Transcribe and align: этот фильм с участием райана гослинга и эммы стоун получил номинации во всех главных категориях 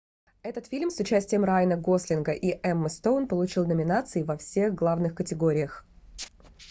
этот 0.41 0.65
фильм 0.65 0.89
с 0.89 0.99
участием 0.99 1.43
райана 1.43 1.77
гослинга 1.77 2.31
и 2.31 2.59
эммы 2.63 2.89
стоун 2.89 3.27
получил 3.27 3.67
номинации 3.67 4.23
во 4.23 4.35
всех 4.35 4.73
главных 4.73 5.13
категориях 5.13 5.85